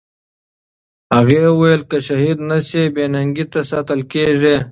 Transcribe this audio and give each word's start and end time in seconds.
هغې 1.15 1.41
وویل 1.49 1.81
چې 1.83 1.87
که 1.89 1.97
شهید 2.07 2.37
نه 2.49 2.59
سي، 2.67 2.83
بې 2.95 3.05
ننګۍ 3.13 3.45
ته 3.53 3.59
ساتل 3.71 3.99
کېږي. 4.13 4.55